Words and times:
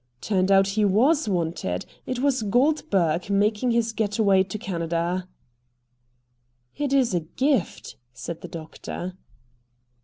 Turned 0.19 0.51
out 0.51 0.69
he 0.69 0.83
WAS 0.83 1.29
wanted. 1.29 1.85
It 2.07 2.17
was 2.17 2.41
Goldberg, 2.41 3.29
making 3.29 3.69
his 3.69 3.91
getaway 3.91 4.41
to 4.41 4.57
Canada." 4.57 5.27
"It 6.75 6.91
is 6.91 7.13
a 7.13 7.19
gift," 7.19 7.97
said 8.11 8.41
the 8.41 8.47
doctor. 8.47 9.13